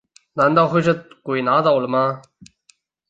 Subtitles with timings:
[0.33, 2.23] 难道会是鬼拿走了吗